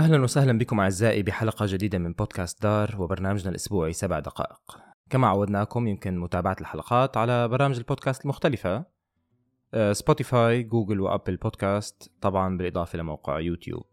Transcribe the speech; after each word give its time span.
أهلا 0.00 0.22
وسهلا 0.22 0.58
بكم 0.58 0.80
أعزائي 0.80 1.22
بحلقة 1.22 1.66
جديدة 1.68 1.98
من 1.98 2.12
بودكاست 2.12 2.62
دار 2.62 2.96
وبرنامجنا 2.98 3.50
الأسبوعي 3.50 3.92
سبع 3.92 4.18
دقائق. 4.18 4.78
كما 5.10 5.26
عودناكم 5.26 5.88
يمكن 5.88 6.18
متابعة 6.18 6.56
الحلقات 6.60 7.16
على 7.16 7.48
برامج 7.48 7.76
البودكاست 7.76 8.24
المختلفة. 8.24 8.84
سبوتيفاي 9.92 10.62
جوجل 10.62 11.00
وأبل 11.00 11.36
بودكاست 11.36 12.12
طبعا 12.20 12.56
بالإضافة 12.56 12.98
لموقع 12.98 13.40
يوتيوب. 13.40 13.84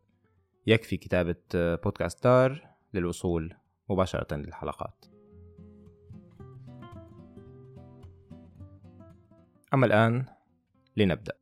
يكفي 0.67 0.97
كتابة 0.97 1.35
آه، 1.55 1.75
بودكاست 1.75 2.23
دار 2.23 2.67
للوصول 2.93 3.53
مباشرة 3.89 4.35
للحلقات. 4.35 5.05
أما 9.73 9.85
الآن 9.85 10.25
لنبدأ. 10.97 11.33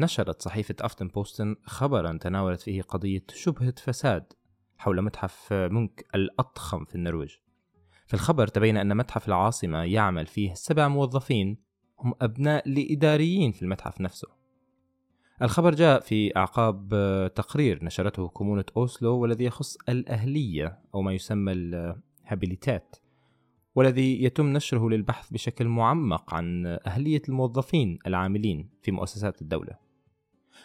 نشرت 0.00 0.42
صحيفة 0.42 0.74
أفتن 0.80 1.08
بوستن 1.08 1.56
خبرا 1.64 2.18
تناولت 2.20 2.60
فيه 2.60 2.82
قضية 2.82 3.24
شبهة 3.34 3.74
فساد 3.78 4.32
حول 4.78 5.02
متحف 5.02 5.52
مونك 5.52 6.06
الأضخم 6.14 6.84
في 6.84 6.94
النرويج 6.94 7.30
في 8.06 8.14
الخبر 8.14 8.46
تبين 8.46 8.76
أن 8.76 8.96
متحف 8.96 9.28
العاصمة 9.28 9.82
يعمل 9.82 10.26
فيه 10.26 10.54
سبع 10.54 10.88
موظفين 10.88 11.58
هم 11.98 12.14
أبناء 12.20 12.68
لإداريين 12.68 13.52
في 13.52 13.62
المتحف 13.62 14.00
نفسه 14.00 14.28
الخبر 15.42 15.74
جاء 15.74 16.00
في 16.00 16.36
أعقاب 16.36 16.88
تقرير 17.34 17.84
نشرته 17.84 18.28
كومونة 18.28 18.64
أوسلو 18.76 19.18
والذي 19.18 19.44
يخص 19.44 19.76
الأهلية 19.88 20.78
أو 20.94 21.02
ما 21.02 21.12
يسمى 21.12 21.52
ال 21.52 21.66
habilitet 21.66 22.96
والذي 23.74 24.24
يتم 24.24 24.52
نشره 24.52 24.90
للبحث 24.90 25.30
بشكل 25.30 25.68
معمق 25.68 26.34
عن 26.34 26.66
أهلية 26.86 27.22
الموظفين 27.28 27.98
العاملين 28.06 28.70
في 28.82 28.90
مؤسسات 28.92 29.42
الدولة. 29.42 29.83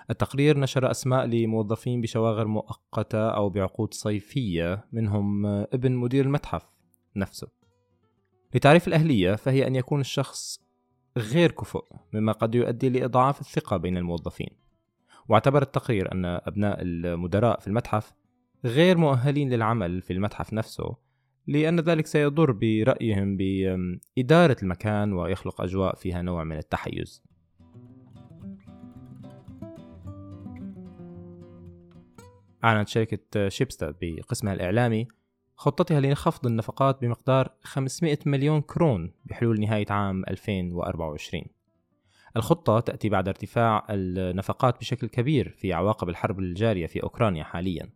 التقرير 0.10 0.60
نشر 0.60 0.92
أسماء 0.92 1.26
لموظفين 1.26 2.02
بشواغر 2.02 2.48
مؤقتة 2.48 3.30
أو 3.30 3.50
بعقود 3.50 3.94
صيفية 3.94 4.86
منهم 4.92 5.46
ابن 5.46 5.92
مدير 5.92 6.26
المتحف 6.26 6.70
نفسه. 7.16 7.48
لتعريف 8.56 8.88
الأهلية 8.88 9.36
فهي 9.36 9.68
أن 9.68 9.76
يكون 9.76 10.00
الشخص 10.00 10.62
غير 11.18 11.52
كفؤ 11.52 11.86
مما 12.14 12.32
قد 12.32 12.56
يؤدي 12.56 12.90
لإضعاف 12.90 13.42
الثقة 13.42 13.78
بين 13.78 13.98
الموظفين. 13.98 14.50
واعتبر 15.30 15.62
التقرير 15.62 16.12
أن 16.12 16.26
أبناء 16.26 16.78
المدراء 16.82 17.60
في 17.60 17.68
المتحف 17.68 18.14
غير 18.66 18.98
مؤهلين 18.98 19.50
للعمل 19.50 20.02
في 20.02 20.14
المتحف 20.14 20.54
نفسه 20.54 20.96
لأن 21.48 21.80
ذلك 21.80 22.08
سيضر 22.08 22.52
برأيهم 22.52 23.38
بإدارة 23.38 24.58
المكان 24.64 25.14
ويخلق 25.14 25.62
أجواء 25.62 25.96
فيها 25.96 26.22
نوع 26.22 26.44
من 26.44 26.58
التحيز. 26.58 27.24
أعلنت 32.64 32.88
شركة 32.88 33.50
شيبستاد 33.50 33.96
بقسمها 34.02 34.54
الإعلامي 34.54 35.08
خطتها 35.56 36.00
لخفض 36.00 36.46
النفقات 36.46 37.02
بمقدار 37.02 37.52
500 37.64 38.18
مليون 38.26 38.62
كرون 38.62 39.14
بحلول 39.26 39.60
نهاية 39.60 39.86
عام 39.90 40.24
2024 40.28 41.44
الخطة 42.38 42.80
تأتي 42.80 43.10
بعد 43.10 43.28
ارتفاع 43.28 43.88
النفقات 43.90 44.80
بشكل 44.80 45.08
كبير 45.08 45.50
في 45.58 45.74
عواقب 45.74 46.10
الحرب 46.10 46.40
الجارية 46.40 46.88
في 46.88 47.04
أوكرانيا 47.04 47.44
حالياً. 47.44 47.90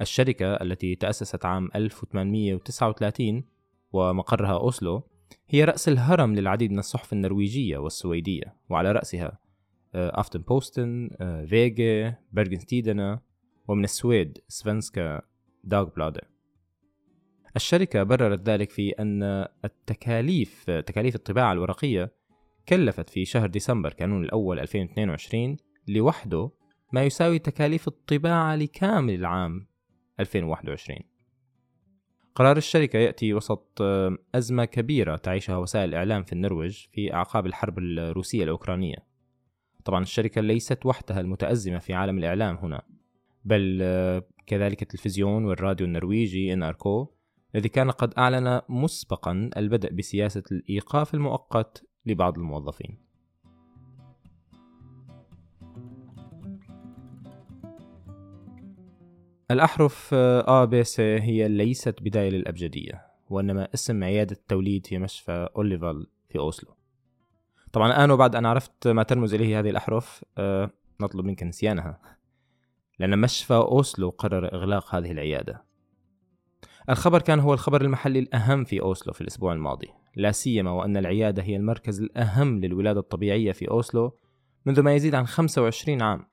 الشركة 0.00 0.54
التي 0.54 0.94
تأسست 0.94 1.44
عام 1.44 1.68
1839 1.74 3.44
ومقرها 3.92 4.52
أوسلو 4.52 5.02
هي 5.48 5.64
رأس 5.64 5.88
الهرم 5.88 6.34
للعديد 6.34 6.72
من 6.72 6.78
الصحف 6.78 7.12
النرويجية 7.12 7.78
والسويدية 7.78 8.56
وعلى 8.68 8.92
رأسها 8.92 9.38
أفتن 9.94 10.40
بوستن، 10.40 11.10
فيجي، 11.48 12.12
برغنستيدنا 12.32 13.20
ومن 13.68 13.84
السويد 13.84 14.38
سفنسكا 14.48 15.22
داغ 15.64 15.84
بلادر 15.84 16.24
الشركة 17.56 18.02
بررت 18.02 18.48
ذلك 18.48 18.70
في 18.70 18.90
أن 18.90 19.22
التكاليف 19.64 20.70
تكاليف 20.70 21.14
الطباعة 21.14 21.52
الورقية 21.52 22.12
كلفت 22.68 23.10
في 23.10 23.24
شهر 23.24 23.46
ديسمبر 23.46 23.92
كانون 23.92 24.24
الأول 24.24 24.60
2022 24.60 25.56
لوحده 25.88 26.50
ما 26.92 27.04
يساوي 27.04 27.38
تكاليف 27.38 27.88
الطباعة 27.88 28.56
لكامل 28.56 29.14
العام 29.14 29.66
2021 30.20 30.98
قرار 32.36 32.56
الشركة 32.56 32.98
يأتي 32.98 33.34
وسط 33.34 33.78
آه، 33.80 34.16
أزمة 34.34 34.64
كبيرة 34.64 35.16
تعيشها 35.16 35.56
وسائل 35.56 35.88
الإعلام 35.88 36.22
في 36.22 36.32
النرويج 36.32 36.86
في 36.92 37.14
أعقاب 37.14 37.46
الحرب 37.46 37.78
الروسية 37.78 38.44
الأوكرانية. 38.44 38.96
طبعا 39.84 40.02
الشركة 40.02 40.40
ليست 40.40 40.86
وحدها 40.86 41.20
المتأزمة 41.20 41.78
في 41.78 41.94
عالم 41.94 42.18
الإعلام 42.18 42.56
هنا. 42.56 42.82
بل 43.46 43.78
آه، 43.82 44.22
كذلك 44.46 44.82
التلفزيون 44.82 45.44
والراديو 45.44 45.86
النرويجي 45.86 46.52
إن 46.52 46.62
أركو 46.62 47.08
الذي 47.54 47.68
كان 47.68 47.90
قد 47.90 48.14
أعلن 48.18 48.60
مسبقا 48.68 49.50
البدء 49.56 49.92
بسياسة 49.92 50.42
الإيقاف 50.52 51.14
المؤقت 51.14 51.86
لبعض 52.06 52.38
الموظفين. 52.38 52.98
الأحرف 59.50 60.14
آ 60.14 60.64
ب 60.64 60.82
س 60.82 61.00
هي 61.00 61.48
ليست 61.48 62.02
بداية 62.02 62.30
للأبجدية 62.30 63.06
وإنما 63.30 63.68
اسم 63.74 64.04
عيادة 64.04 64.36
توليد 64.48 64.86
في 64.86 64.98
مشفى 64.98 65.48
أوليفال 65.56 66.06
في 66.28 66.38
أوسلو. 66.38 66.76
طبعا 67.72 67.88
الآن 67.88 68.10
وبعد 68.10 68.36
أن 68.36 68.46
عرفت 68.46 68.88
ما 68.88 69.02
ترمز 69.02 69.34
إليه 69.34 69.58
هذه 69.60 69.70
الأحرف 69.70 70.24
أه 70.38 70.70
نطلب 71.00 71.24
منك 71.24 71.42
نسيانها. 71.42 72.16
لأن 72.98 73.18
مشفى 73.18 73.54
أوسلو 73.54 74.10
قرر 74.10 74.54
إغلاق 74.54 74.94
هذه 74.94 75.12
العيادة. 75.12 75.64
الخبر 76.90 77.22
كان 77.22 77.40
هو 77.40 77.54
الخبر 77.54 77.82
المحلي 77.82 78.18
الأهم 78.18 78.64
في 78.64 78.80
أوسلو 78.80 79.12
في 79.12 79.20
الأسبوع 79.20 79.52
الماضي 79.52 79.88
لا 80.16 80.32
سيما 80.32 80.70
وأن 80.70 80.96
العيادة 80.96 81.42
هي 81.42 81.56
المركز 81.56 82.00
الأهم 82.00 82.60
للولادة 82.60 83.00
الطبيعية 83.00 83.52
في 83.52 83.70
أوسلو 83.70 84.18
منذ 84.66 84.80
ما 84.80 84.94
يزيد 84.94 85.14
عن 85.14 85.26
25 85.26 86.02
عام. 86.02 86.26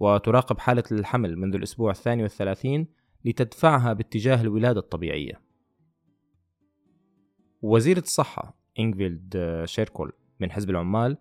وتراقب 0.00 0.58
حالة 0.58 0.84
الحمل 0.92 1.36
منذ 1.36 1.54
الأسبوع 1.54 1.90
الثاني 1.90 2.22
والثلاثين 2.22 2.86
لتدفعها 3.24 3.92
باتجاه 3.92 4.40
الولادة 4.40 4.80
الطبيعية. 4.80 5.40
وزيرة 7.62 8.00
الصحة 8.00 8.56
إنجفيلد 8.78 9.62
شيركول 9.64 10.12
من 10.40 10.50
حزب 10.50 10.70
العمال 10.70 11.16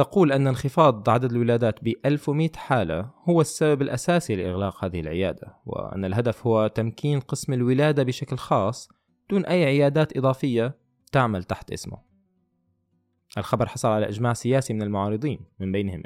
تقول 0.00 0.32
أن 0.32 0.46
انخفاض 0.46 1.10
عدد 1.10 1.32
الولادات 1.32 1.84
ب 1.84 1.92
1100 2.04 2.50
حالة 2.56 3.10
هو 3.28 3.40
السبب 3.40 3.82
الأساسي 3.82 4.36
لإغلاق 4.36 4.84
هذه 4.84 5.00
العيادة 5.00 5.56
وأن 5.66 6.04
الهدف 6.04 6.46
هو 6.46 6.66
تمكين 6.66 7.20
قسم 7.20 7.52
الولادة 7.52 8.02
بشكل 8.02 8.36
خاص 8.36 8.88
دون 9.30 9.46
أي 9.46 9.64
عيادات 9.64 10.16
إضافية 10.16 10.78
تعمل 11.12 11.44
تحت 11.44 11.72
اسمه. 11.72 11.98
الخبر 13.38 13.66
حصل 13.66 13.88
على 13.88 14.08
إجماع 14.08 14.32
سياسي 14.32 14.74
من 14.74 14.82
المعارضين 14.82 15.40
من 15.58 15.72
بينهم 15.72 16.02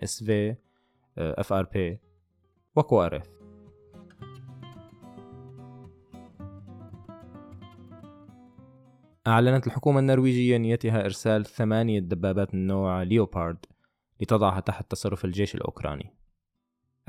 آر 1.52 1.62
بي 1.62 2.00
وكوارث 2.76 3.28
أعلنت 9.26 9.66
الحكومة 9.66 10.00
النرويجية 10.00 10.56
نيتها 10.56 11.04
إرسال 11.04 11.44
ثمانية 11.44 12.00
دبابات 12.00 12.54
من 12.54 12.66
نوع 12.66 13.02
ليوبارد. 13.02 13.66
لتضعها 14.20 14.60
تحت 14.60 14.90
تصرف 14.90 15.24
الجيش 15.24 15.54
الأوكراني. 15.54 16.14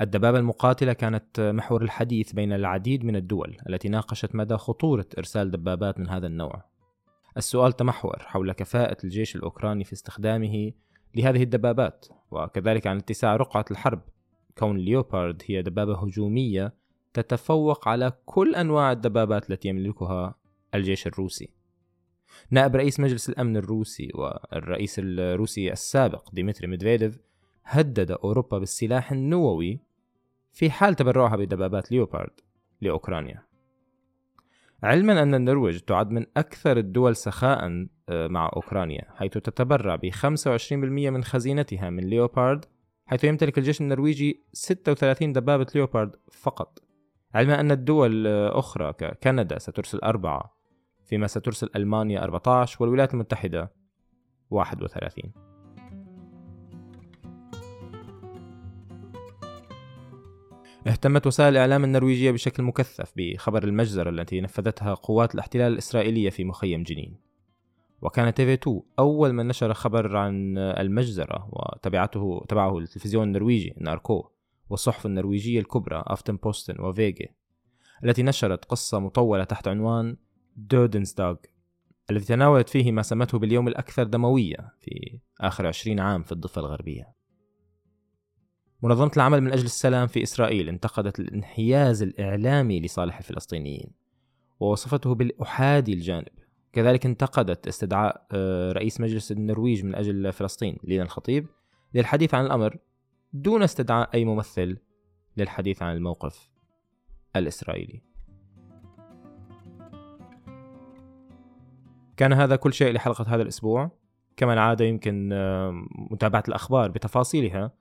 الدبابة 0.00 0.38
المقاتلة 0.38 0.92
كانت 0.92 1.40
محور 1.40 1.82
الحديث 1.82 2.32
بين 2.32 2.52
العديد 2.52 3.04
من 3.04 3.16
الدول 3.16 3.56
التي 3.68 3.88
ناقشت 3.88 4.34
مدى 4.34 4.56
خطورة 4.56 5.06
إرسال 5.18 5.50
دبابات 5.50 6.00
من 6.00 6.08
هذا 6.08 6.26
النوع. 6.26 6.64
السؤال 7.36 7.72
تمحور 7.72 8.16
حول 8.18 8.52
كفاءة 8.52 8.96
الجيش 9.04 9.36
الأوكراني 9.36 9.84
في 9.84 9.92
استخدامه 9.92 10.72
لهذه 11.14 11.42
الدبابات 11.42 12.06
وكذلك 12.30 12.86
عن 12.86 12.96
اتساع 12.96 13.36
رقعة 13.36 13.64
الحرب. 13.70 14.00
كون 14.58 14.78
ليوبارد 14.78 15.42
هي 15.46 15.62
دبابة 15.62 15.98
هجومية 15.98 16.74
تتفوق 17.14 17.88
على 17.88 18.12
كل 18.26 18.54
أنواع 18.54 18.92
الدبابات 18.92 19.50
التي 19.50 19.68
يملكها 19.68 20.34
الجيش 20.74 21.06
الروسي. 21.06 21.55
نائب 22.50 22.76
رئيس 22.76 23.00
مجلس 23.00 23.28
الأمن 23.28 23.56
الروسي 23.56 24.10
والرئيس 24.14 24.96
الروسي 24.98 25.72
السابق 25.72 26.30
ديمتري 26.32 26.66
ميدفيديف 26.66 27.18
هدد 27.64 28.10
أوروبا 28.10 28.58
بالسلاح 28.58 29.12
النووي 29.12 29.80
في 30.52 30.70
حال 30.70 30.94
تبرعها 30.94 31.36
بدبابات 31.36 31.92
ليوبارد 31.92 32.40
لأوكرانيا. 32.80 33.42
علما 34.82 35.22
أن 35.22 35.34
النرويج 35.34 35.80
تعد 35.80 36.10
من 36.10 36.26
أكثر 36.36 36.76
الدول 36.76 37.16
سخاء 37.16 37.86
آه، 38.08 38.26
مع 38.26 38.50
أوكرانيا 38.56 39.04
حيث 39.14 39.32
تتبرع 39.32 39.96
ب 39.96 40.10
25% 40.10 41.10
من 41.10 41.24
خزينتها 41.24 41.90
من 41.90 42.04
ليوبارد 42.04 42.64
حيث 43.06 43.24
يمتلك 43.24 43.58
الجيش 43.58 43.80
النرويجي 43.80 44.44
36 44.52 45.32
دبابة 45.32 45.66
ليوبارد 45.74 46.16
فقط. 46.32 46.78
علما 47.34 47.60
أن 47.60 47.70
الدول 47.70 48.26
أخرى 48.46 48.92
ككندا 48.92 49.58
سترسل 49.58 49.98
أربعة 49.98 50.55
فيما 51.06 51.26
سترسل 51.26 51.70
ألمانيا 51.76 52.24
14 52.24 52.76
والولايات 52.80 53.14
المتحدة 53.14 53.72
31 54.50 55.32
اهتمت 60.86 61.26
وسائل 61.26 61.52
الإعلام 61.52 61.84
النرويجية 61.84 62.30
بشكل 62.30 62.62
مكثف 62.62 63.12
بخبر 63.16 63.64
المجزرة 63.64 64.10
التي 64.10 64.40
نفذتها 64.40 64.94
قوات 64.94 65.34
الاحتلال 65.34 65.72
الإسرائيلية 65.72 66.30
في 66.30 66.44
مخيم 66.44 66.82
جنين. 66.82 67.16
وكان 68.02 68.34
تي 68.34 68.44
في 68.44 68.52
2 68.52 68.80
أول 68.98 69.32
من 69.32 69.48
نشر 69.48 69.74
خبر 69.74 70.16
عن 70.16 70.58
المجزرة 70.58 71.48
وتبعته 71.52 72.44
تبعه 72.48 72.78
التلفزيون 72.78 73.28
النرويجي 73.28 73.74
ناركو 73.80 74.30
والصحف 74.70 75.06
النرويجية 75.06 75.60
الكبرى 75.60 76.04
أفتن 76.06 76.36
بوستن 76.36 76.80
وفيجي 76.80 77.34
التي 78.04 78.22
نشرت 78.22 78.64
قصة 78.64 78.98
مطولة 78.98 79.44
تحت 79.44 79.68
عنوان 79.68 80.16
دودنسداغ 80.56 81.36
الذي 82.10 82.24
تناولت 82.24 82.68
فيه 82.68 82.92
ما 82.92 83.02
سمته 83.02 83.38
باليوم 83.38 83.68
الأكثر 83.68 84.02
دموية 84.02 84.74
في 84.80 85.18
آخر 85.40 85.66
عشرين 85.66 86.00
عام 86.00 86.22
في 86.22 86.32
الضفة 86.32 86.60
الغربية. 86.60 87.14
منظمة 88.82 89.10
العمل 89.16 89.40
من 89.40 89.52
أجل 89.52 89.64
السلام 89.64 90.06
في 90.06 90.22
إسرائيل 90.22 90.68
انتقدت 90.68 91.20
الانحياز 91.20 92.02
الإعلامي 92.02 92.80
لصالح 92.80 93.18
الفلسطينيين 93.18 93.90
ووصفته 94.60 95.14
بالأحادي 95.14 95.92
الجانب. 95.92 96.28
كذلك 96.72 97.06
انتقدت 97.06 97.68
استدعاء 97.68 98.26
آه، 98.32 98.72
رئيس 98.72 99.00
مجلس 99.00 99.32
النرويج 99.32 99.84
من 99.84 99.94
أجل 99.94 100.32
فلسطين 100.32 100.78
لينا 100.84 101.02
الخطيب 101.02 101.46
للحديث 101.94 102.34
عن 102.34 102.46
الأمر 102.46 102.78
دون 103.32 103.62
استدعاء 103.62 104.10
أي 104.14 104.24
ممثل 104.24 104.76
للحديث 105.36 105.82
عن 105.82 105.96
الموقف 105.96 106.50
الإسرائيلي. 107.36 108.02
كان 112.16 112.32
هذا 112.32 112.56
كل 112.56 112.72
شيء 112.72 112.92
لحلقة 112.92 113.24
هذا 113.28 113.42
الأسبوع. 113.42 113.90
كما 114.36 114.52
العادة 114.52 114.84
يمكن 114.84 115.28
متابعة 116.10 116.44
الأخبار 116.48 116.90
بتفاصيلها 116.90 117.72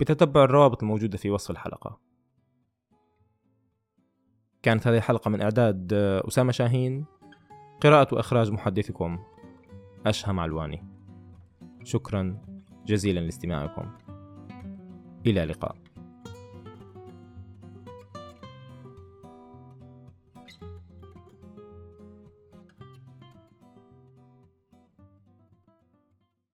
بتتبع 0.00 0.44
الروابط 0.44 0.82
الموجودة 0.82 1.18
في 1.18 1.30
وصف 1.30 1.50
الحلقة. 1.50 2.00
كانت 4.62 4.86
هذه 4.86 4.96
الحلقة 4.96 5.28
من 5.28 5.42
إعداد 5.42 5.92
آه، 5.92 6.28
أسامة 6.28 6.52
شاهين. 6.52 7.04
قراءة 7.80 8.14
وإخراج 8.14 8.50
محدثكم 8.50 9.18
أشهم 10.06 10.40
علواني 10.40 10.84
شكرا 11.84 12.42
جزيلا 12.86 13.20
لاستماعكم. 13.20 13.90
إلى 15.26 15.42
اللقاء. 15.42 15.76